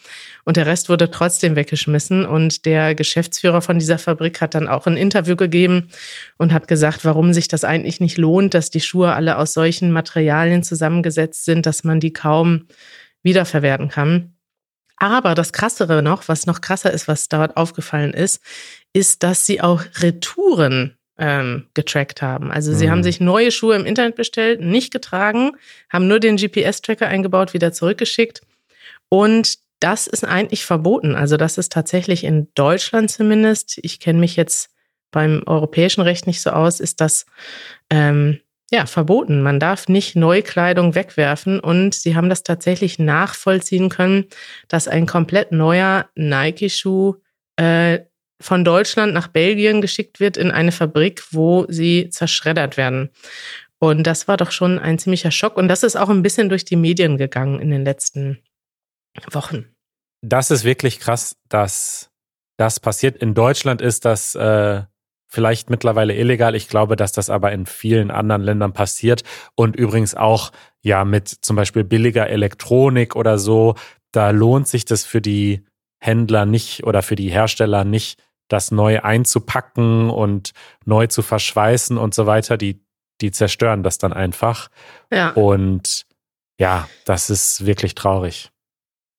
[0.45, 2.25] und der Rest wurde trotzdem weggeschmissen.
[2.25, 5.89] Und der Geschäftsführer von dieser Fabrik hat dann auch ein Interview gegeben
[6.37, 9.91] und hat gesagt, warum sich das eigentlich nicht lohnt, dass die Schuhe alle aus solchen
[9.91, 12.67] Materialien zusammengesetzt sind, dass man die kaum
[13.23, 14.35] wiederverwerten kann.
[14.97, 18.41] Aber das Krassere noch, was noch krasser ist, was dort aufgefallen ist,
[18.93, 22.51] ist, dass sie auch Retouren ähm, getrackt haben.
[22.51, 22.75] Also mhm.
[22.75, 23.03] sie haben mhm.
[23.03, 25.51] sich neue Schuhe im Internet bestellt, nicht getragen,
[25.91, 28.41] haben nur den GPS-Tracker eingebaut, wieder zurückgeschickt.
[29.09, 31.15] Und das ist eigentlich verboten.
[31.15, 33.79] Also das ist tatsächlich in Deutschland zumindest.
[33.83, 34.69] Ich kenne mich jetzt
[35.11, 37.25] beim europäischen Recht nicht so aus, ist das
[37.89, 38.39] ähm,
[38.73, 39.43] ja, verboten.
[39.43, 44.25] Man darf nicht Neukleidung wegwerfen und sie haben das tatsächlich nachvollziehen können,
[44.67, 47.17] dass ein komplett neuer Nike-Schuh
[47.55, 47.99] äh,
[48.41, 53.11] von Deutschland nach Belgien geschickt wird in eine Fabrik, wo sie zerschreddert werden.
[53.77, 55.55] Und das war doch schon ein ziemlicher Schock.
[55.55, 58.39] Und das ist auch ein bisschen durch die Medien gegangen in den letzten
[59.29, 59.67] Wochen.
[60.21, 62.09] Das ist wirklich krass, dass
[62.57, 63.17] das passiert.
[63.17, 64.81] In Deutschland ist das äh,
[65.33, 66.53] vielleicht mittlerweile illegal.
[66.53, 69.23] Ich glaube, dass das aber in vielen anderen Ländern passiert.
[69.55, 73.73] Und übrigens auch ja mit zum Beispiel billiger Elektronik oder so.
[74.11, 75.65] Da lohnt sich das für die
[75.99, 80.51] Händler nicht oder für die Hersteller nicht, das neu einzupacken und
[80.85, 82.55] neu zu verschweißen und so weiter.
[82.55, 82.85] Die,
[83.19, 84.69] die zerstören das dann einfach.
[85.11, 85.31] Ja.
[85.31, 86.05] Und
[86.59, 88.51] ja, das ist wirklich traurig.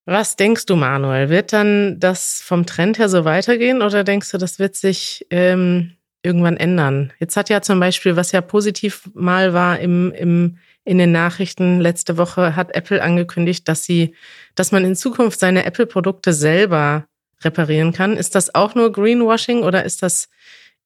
[0.07, 1.29] Was denkst du, Manuel?
[1.29, 5.96] Wird dann das vom Trend her so weitergehen oder denkst du, das wird sich ähm,
[6.24, 7.12] irgendwann ändern?
[7.20, 11.80] Jetzt hat ja zum Beispiel, was ja positiv mal war im, im, in den Nachrichten
[11.80, 14.14] letzte Woche, hat Apple angekündigt, dass sie,
[14.54, 17.06] dass man in Zukunft seine Apple-Produkte selber
[17.42, 18.16] reparieren kann.
[18.16, 20.28] Ist das auch nur Greenwashing oder ist das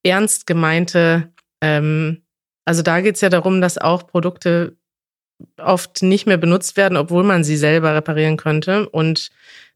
[0.03, 1.33] ernst gemeinte?
[1.61, 2.22] Ähm,
[2.64, 4.77] also da geht es ja darum, dass auch Produkte
[5.57, 8.88] oft nicht mehr benutzt werden, obwohl man sie selber reparieren könnte.
[8.88, 9.31] Und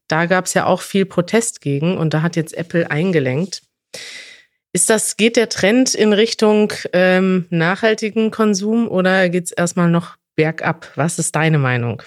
[0.07, 3.63] da gab es ja auch viel Protest gegen und da hat jetzt Apple eingelenkt.
[4.75, 10.17] Ist das, geht der Trend in Richtung ähm, nachhaltigen Konsum oder geht es erstmal noch
[10.35, 10.87] bergab?
[10.95, 12.01] Was ist deine Meinung?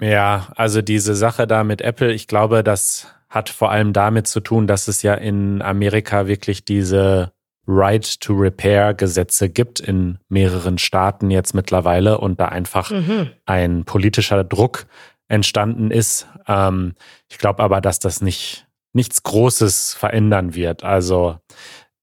[0.00, 4.38] Ja, also diese Sache da mit Apple, ich glaube, das hat vor allem damit zu
[4.38, 7.32] tun, dass es ja in Amerika wirklich diese
[7.66, 13.30] Right to Repair Gesetze gibt in mehreren Staaten jetzt mittlerweile und da einfach mhm.
[13.46, 14.86] ein politischer Druck
[15.26, 16.28] entstanden ist.
[16.46, 16.94] Ähm,
[17.28, 20.84] ich glaube aber, dass das nicht nichts Großes verändern wird.
[20.84, 21.38] Also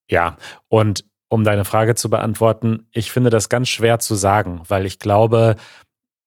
[0.09, 4.85] ja, und um deine Frage zu beantworten, ich finde das ganz schwer zu sagen, weil
[4.85, 5.55] ich glaube,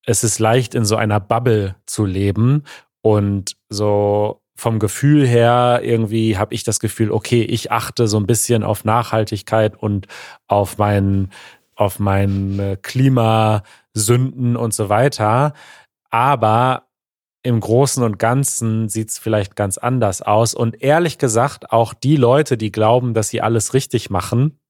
[0.07, 2.65] es ist leicht in so einer Bubble zu leben
[3.03, 8.27] und so vom Gefühl her irgendwie habe ich das Gefühl, okay, ich achte so ein
[8.27, 10.07] bisschen auf Nachhaltigkeit und
[10.47, 11.31] auf meinen
[11.75, 15.53] auf meine Klimasünden und so weiter.
[16.11, 16.85] Aber
[17.43, 20.55] im Großen und Ganzen sieht es vielleicht ganz anders aus.
[20.55, 24.61] Und ehrlich gesagt, auch die Leute, die glauben, dass sie alles richtig machen,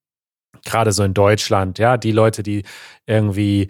[0.65, 2.65] gerade so in Deutschland, ja, die Leute, die
[3.07, 3.69] irgendwie.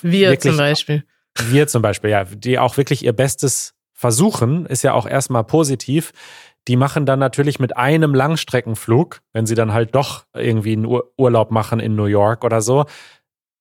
[0.00, 1.04] Wir wirklich, zum Beispiel.
[1.48, 6.12] Wir zum Beispiel, ja, die auch wirklich ihr Bestes versuchen, ist ja auch erstmal positiv.
[6.68, 11.12] Die machen dann natürlich mit einem Langstreckenflug, wenn sie dann halt doch irgendwie einen Ur
[11.18, 12.86] Urlaub machen in New York oder so,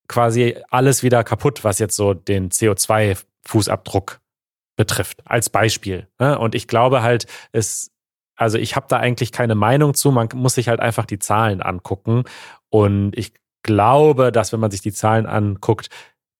[0.07, 4.19] quasi alles wieder kaputt, was jetzt so den CO2-Fußabdruck
[4.75, 6.07] betrifft, als Beispiel.
[6.19, 6.37] Ne?
[6.37, 7.91] Und ich glaube halt, es,
[8.35, 11.61] also ich habe da eigentlich keine Meinung zu, man muss sich halt einfach die Zahlen
[11.61, 12.23] angucken.
[12.69, 13.33] Und ich
[13.63, 15.89] glaube, dass wenn man sich die Zahlen anguckt,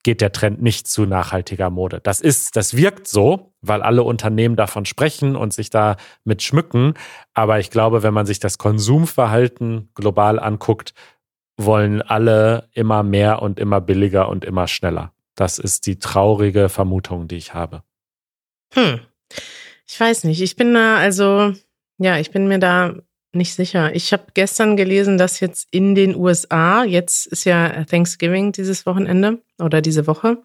[0.03, 2.01] geht der Trend nicht zu nachhaltiger Mode.
[2.03, 6.95] Das ist, das wirkt so, weil alle Unternehmen davon sprechen und sich da mit schmücken.
[7.33, 10.93] Aber ich glaube, wenn man sich das Konsumverhalten global anguckt,
[11.57, 15.13] wollen alle immer mehr und immer billiger und immer schneller.
[15.35, 17.83] Das ist die traurige Vermutung, die ich habe.
[18.73, 18.99] Hm.
[19.87, 20.41] Ich weiß nicht.
[20.41, 21.53] Ich bin da, also,
[21.97, 22.95] ja, ich bin mir da
[23.33, 23.95] nicht sicher.
[23.95, 29.41] Ich habe gestern gelesen, dass jetzt in den USA, jetzt ist ja Thanksgiving dieses Wochenende
[29.59, 30.37] oder diese Woche,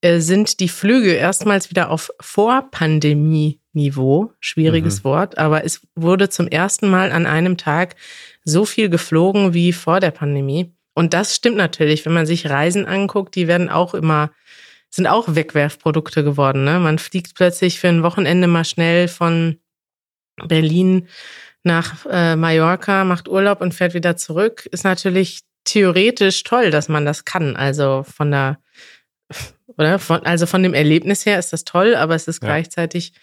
[0.00, 4.32] äh, sind die Flüge erstmals wieder auf Vorpandemie-Niveau.
[4.40, 5.04] Schwieriges mhm.
[5.04, 7.94] Wort, aber es wurde zum ersten Mal an einem Tag
[8.44, 10.74] so viel geflogen wie vor der Pandemie.
[10.94, 14.30] Und das stimmt natürlich, wenn man sich Reisen anguckt, die werden auch immer,
[14.94, 16.64] sind auch Wegwerfprodukte geworden.
[16.64, 16.78] Ne?
[16.78, 19.58] Man fliegt plötzlich für ein Wochenende mal schnell von
[20.36, 21.08] Berlin
[21.64, 27.04] nach äh, Mallorca, macht Urlaub und fährt wieder zurück, ist natürlich theoretisch toll, dass man
[27.04, 27.56] das kann.
[27.56, 28.60] Also von der,
[29.76, 29.98] oder?
[29.98, 32.48] Von, also von dem Erlebnis her ist das toll, aber es ist ja.
[32.48, 33.14] gleichzeitig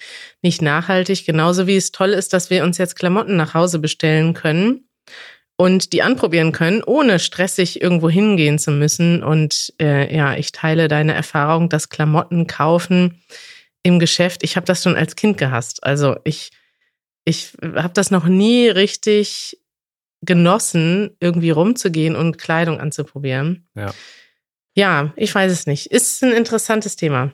[0.42, 1.26] nicht nachhaltig.
[1.26, 4.90] Genauso wie es toll ist, dass wir uns jetzt Klamotten nach Hause bestellen können
[5.62, 9.22] und die anprobieren können, ohne stressig irgendwo hingehen zu müssen.
[9.22, 13.22] Und äh, ja, ich teile deine Erfahrung, dass Klamotten kaufen
[13.84, 14.42] im Geschäft.
[14.44, 15.84] Ich habe das schon als Kind gehasst.
[15.84, 16.50] Also ich
[17.26, 19.60] ich habe das noch nie richtig
[20.22, 23.68] genossen, irgendwie rumzugehen und Kleidung anzuprobieren.
[23.76, 23.94] Ja.
[24.74, 25.92] Ja, ich weiß es nicht.
[25.92, 27.34] Ist ein interessantes Thema.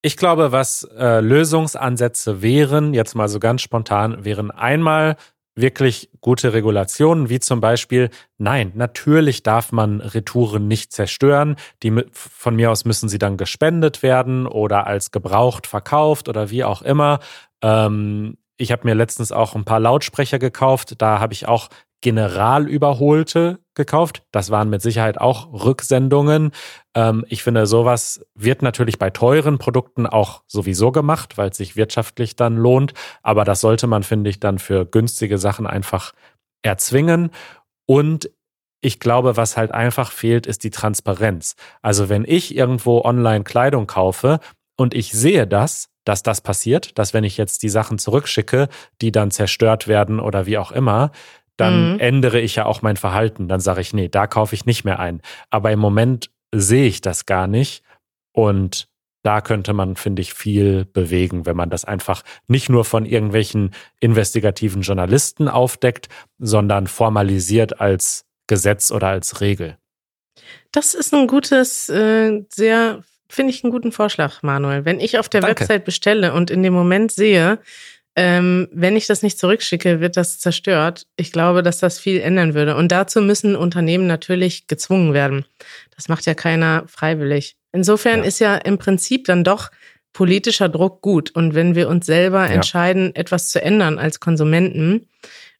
[0.00, 5.16] Ich glaube, was äh, Lösungsansätze wären, jetzt mal so ganz spontan, wären einmal
[5.56, 11.56] wirklich gute Regulationen, wie zum Beispiel, nein, natürlich darf man Retouren nicht zerstören.
[11.82, 16.62] Die, von mir aus müssen sie dann gespendet werden oder als gebraucht verkauft oder wie
[16.62, 17.20] auch immer.
[17.62, 20.94] Ähm, ich habe mir letztens auch ein paar Lautsprecher gekauft.
[20.98, 21.68] Da habe ich auch
[22.02, 24.24] Generalüberholte gekauft.
[24.32, 26.50] Das waren mit Sicherheit auch Rücksendungen.
[26.94, 31.76] Ähm, ich finde, sowas wird natürlich bei teuren Produkten auch sowieso gemacht, weil es sich
[31.76, 32.94] wirtschaftlich dann lohnt.
[33.22, 36.12] Aber das sollte man, finde ich, dann für günstige Sachen einfach
[36.62, 37.30] erzwingen.
[37.86, 38.30] Und
[38.80, 41.56] ich glaube, was halt einfach fehlt, ist die Transparenz.
[41.82, 44.40] Also wenn ich irgendwo online Kleidung kaufe
[44.76, 48.68] und ich sehe das, dass das passiert, dass wenn ich jetzt die Sachen zurückschicke,
[49.00, 51.10] die dann zerstört werden oder wie auch immer,
[51.56, 52.00] dann mhm.
[52.00, 53.48] ändere ich ja auch mein Verhalten.
[53.48, 55.22] Dann sage ich, nee, da kaufe ich nicht mehr ein.
[55.50, 57.82] Aber im Moment sehe ich das gar nicht.
[58.32, 58.88] Und
[59.22, 63.74] da könnte man, finde ich, viel bewegen, wenn man das einfach nicht nur von irgendwelchen
[63.98, 69.78] investigativen Journalisten aufdeckt, sondern formalisiert als Gesetz oder als Regel.
[70.70, 74.84] Das ist ein gutes, äh, sehr, finde ich einen guten Vorschlag, Manuel.
[74.84, 75.62] Wenn ich auf der Danke.
[75.62, 77.58] Website bestelle und in dem Moment sehe,
[78.16, 81.06] ähm, wenn ich das nicht zurückschicke, wird das zerstört.
[81.16, 82.74] Ich glaube, dass das viel ändern würde.
[82.74, 85.44] Und dazu müssen Unternehmen natürlich gezwungen werden.
[85.94, 87.56] Das macht ja keiner freiwillig.
[87.72, 88.24] Insofern ja.
[88.24, 89.70] ist ja im Prinzip dann doch
[90.14, 91.30] politischer Druck gut.
[91.32, 92.54] Und wenn wir uns selber ja.
[92.54, 95.08] entscheiden, etwas zu ändern als Konsumenten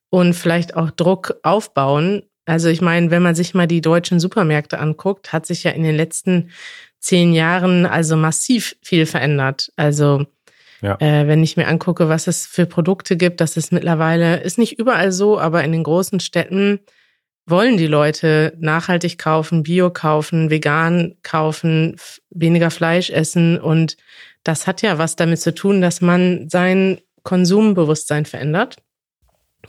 [0.08, 4.78] und vielleicht auch Druck aufbauen, also ich meine, wenn man sich mal die deutschen Supermärkte
[4.78, 6.50] anguckt, hat sich ja in den letzten
[7.00, 9.72] zehn Jahren also massiv viel verändert.
[9.76, 10.26] Also
[10.86, 10.96] ja.
[11.00, 14.78] äh, wenn ich mir angucke, was es für Produkte gibt, das ist mittlerweile, ist nicht
[14.78, 16.80] überall so, aber in den großen Städten
[17.46, 21.96] wollen die Leute nachhaltig kaufen, bio kaufen, vegan kaufen,
[22.30, 23.58] weniger Fleisch essen.
[23.58, 23.96] Und
[24.42, 28.76] das hat ja was damit zu tun, dass man sein Konsumbewusstsein verändert.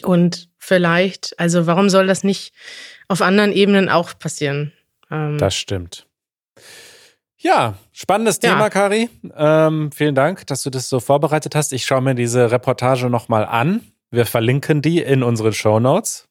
[0.03, 2.53] Und vielleicht, also warum soll das nicht
[3.07, 4.73] auf anderen Ebenen auch passieren?
[5.11, 6.06] Ähm, das stimmt.
[7.39, 8.51] Ja, spannendes ja.
[8.53, 9.09] Thema, Kari.
[9.35, 11.71] Ähm, vielen Dank, dass du das so vorbereitet hast.
[11.71, 13.81] Ich schaue mir diese Reportage nochmal an.
[14.09, 16.27] Wir verlinken die in unseren Show Notes.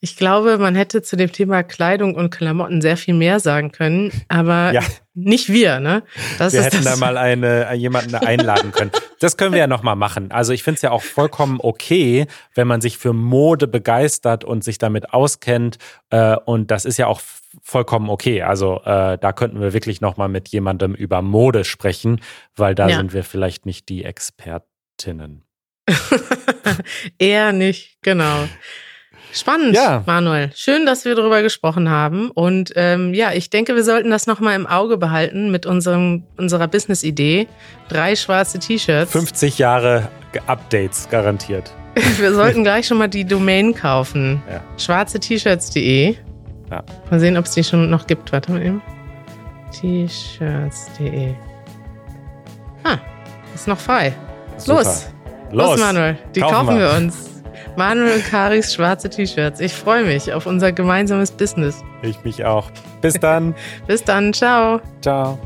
[0.00, 4.10] Ich glaube, man hätte zu dem Thema Kleidung und Klamotten sehr viel mehr sagen können,
[4.26, 4.80] aber ja.
[5.14, 6.02] nicht wir, ne?
[6.38, 8.90] Das wir hätten da mal eine, jemanden einladen können.
[9.22, 10.32] Das können wir ja nochmal machen.
[10.32, 14.64] Also ich finde es ja auch vollkommen okay, wenn man sich für Mode begeistert und
[14.64, 15.78] sich damit auskennt.
[16.10, 17.20] Äh, und das ist ja auch
[17.62, 18.42] vollkommen okay.
[18.42, 22.20] Also äh, da könnten wir wirklich nochmal mit jemandem über Mode sprechen,
[22.56, 22.96] weil da ja.
[22.96, 25.44] sind wir vielleicht nicht die Expertinnen.
[27.18, 28.48] Eher nicht, genau.
[29.32, 30.02] Spannend, ja.
[30.06, 30.50] Manuel.
[30.54, 32.30] Schön, dass wir darüber gesprochen haben.
[32.30, 36.68] Und ähm, ja, ich denke, wir sollten das nochmal im Auge behalten mit unserem, unserer
[36.68, 37.48] Business-Idee.
[37.88, 39.10] Drei schwarze T-Shirts.
[39.10, 40.08] 50 Jahre
[40.46, 41.72] Updates garantiert.
[42.18, 44.42] wir sollten gleich schon mal die Domain kaufen.
[44.50, 44.60] Ja.
[44.76, 46.16] Schwarze-T-Shirts.de.
[46.70, 46.82] Ja.
[47.10, 48.32] Mal sehen, ob es die schon noch gibt.
[48.32, 48.82] Warte mal eben.
[49.80, 51.34] T-Shirts.de.
[52.84, 52.98] Ah,
[53.54, 54.12] ist noch frei.
[54.58, 54.84] Super.
[54.84, 55.06] Los.
[55.52, 55.80] Los.
[55.80, 56.18] Manuel.
[56.34, 57.31] Die kaufen, kaufen wir uns.
[57.76, 59.60] Manuel und Karis schwarze T-Shirts.
[59.60, 61.82] Ich freue mich auf unser gemeinsames Business.
[62.02, 62.70] Ich mich auch.
[63.00, 63.54] Bis dann.
[63.86, 64.32] Bis dann.
[64.32, 64.80] Ciao.
[65.00, 65.38] Ciao.